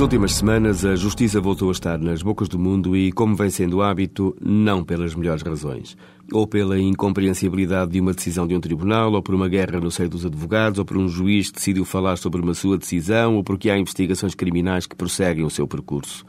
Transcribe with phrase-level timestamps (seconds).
[0.00, 3.82] últimas semanas, a justiça voltou a estar nas bocas do mundo e, como vem sendo
[3.82, 5.96] hábito, não pelas melhores razões.
[6.32, 10.08] Ou pela incompreensibilidade de uma decisão de um tribunal, ou por uma guerra no seio
[10.08, 13.68] dos advogados, ou por um juiz que decidiu falar sobre uma sua decisão, ou porque
[13.68, 16.24] há investigações criminais que prosseguem o seu percurso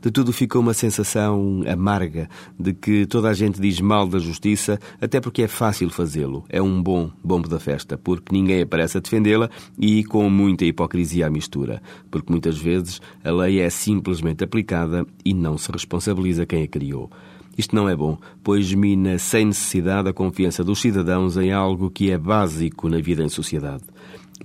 [0.00, 2.28] de tudo fica uma sensação amarga
[2.58, 6.44] de que toda a gente diz mal da justiça, até porque é fácil fazê-lo.
[6.48, 11.26] É um bom bombo da festa, porque ninguém aparece a defendê-la e com muita hipocrisia
[11.26, 16.62] à mistura, porque muitas vezes a lei é simplesmente aplicada e não se responsabiliza quem
[16.62, 17.10] a criou.
[17.56, 22.08] Isto não é bom, pois mina sem necessidade a confiança dos cidadãos em algo que
[22.08, 23.82] é básico na vida em sociedade.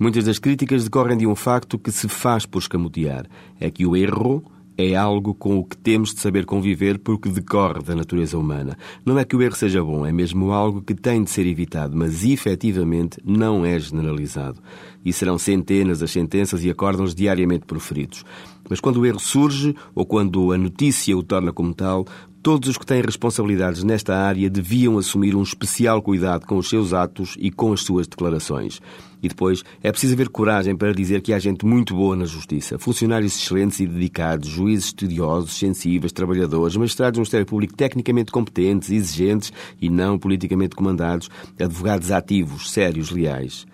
[0.00, 3.26] Muitas das críticas decorrem de um facto que se faz por escamotear:
[3.60, 4.44] é que o erro
[4.76, 8.76] é algo com o que temos de saber conviver porque decorre da natureza humana.
[9.04, 11.96] Não é que o erro seja bom, é mesmo algo que tem de ser evitado,
[11.96, 14.60] mas efetivamente não é generalizado.
[15.04, 18.24] E serão centenas as sentenças e acórdãos diariamente proferidos.
[18.68, 22.06] Mas quando o erro surge, ou quando a notícia o torna como tal,
[22.44, 26.92] Todos os que têm responsabilidades nesta área deviam assumir um especial cuidado com os seus
[26.92, 28.82] atos e com as suas declarações.
[29.22, 32.78] E depois, é preciso haver coragem para dizer que há gente muito boa na Justiça.
[32.78, 39.50] Funcionários excelentes e dedicados, juízes estudiosos, sensíveis, trabalhadores, magistrados do Ministério Público tecnicamente competentes, exigentes
[39.80, 43.66] e não politicamente comandados, advogados ativos, sérios, leais.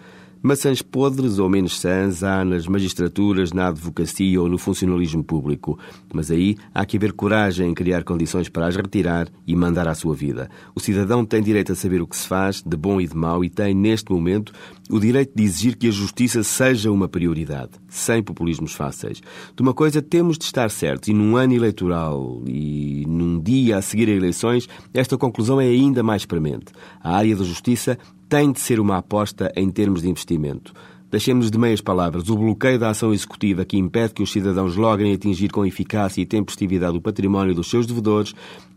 [0.42, 5.78] Maçãs podres ou menos sãs há nas magistraturas, na advocacia ou no funcionalismo público.
[6.14, 9.94] Mas aí há que haver coragem em criar condições para as retirar e mandar à
[9.94, 10.48] sua vida.
[10.74, 13.44] O cidadão tem direito a saber o que se faz, de bom e de mau,
[13.44, 14.50] e tem, neste momento,
[14.88, 19.20] o direito de exigir que a justiça seja uma prioridade, sem populismos fáceis.
[19.54, 23.82] De uma coisa temos de estar certos, e num ano eleitoral e num dia a
[23.82, 26.72] seguir a eleições, esta conclusão é ainda mais premente.
[26.98, 27.98] A área da justiça
[28.30, 30.72] tem de ser uma aposta em termos de investimento.
[31.10, 32.28] Deixemos de meias palavras.
[32.28, 36.26] O bloqueio da ação executiva que impede que os cidadãos logrem atingir com eficácia e
[36.26, 38.32] tempestividade o património dos seus devedores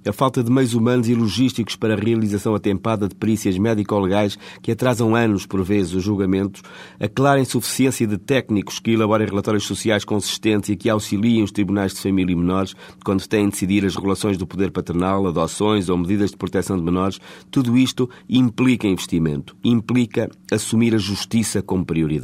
[0.06, 4.72] a falta de meios humanos e logísticos para a realização atempada de perícias médico-legais que
[4.72, 6.62] atrasam anos, por vezes, os julgamentos,
[7.00, 11.94] a clara insuficiência de técnicos que elaborem relatórios sociais consistentes e que auxiliem os tribunais
[11.94, 15.98] de família e menores quando têm de decidir as regulações do poder paternal, adoções ou
[15.98, 22.23] medidas de proteção de menores, tudo isto implica investimento, implica assumir a justiça como prioridade.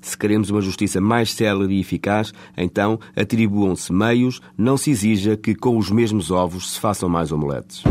[0.00, 5.54] Se queremos uma justiça mais célere e eficaz, então atribuam-se meios, não se exija que
[5.54, 7.82] com os mesmos ovos se façam mais omeletes.